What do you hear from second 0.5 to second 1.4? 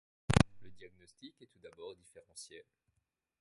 Le diagnostic